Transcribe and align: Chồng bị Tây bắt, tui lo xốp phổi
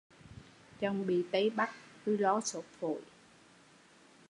Chồng 0.79 1.05
bị 1.07 1.23
Tây 1.31 1.49
bắt, 1.49 1.69
tui 2.05 2.17
lo 2.17 2.41
xốp 2.41 2.65
phổi 2.79 3.01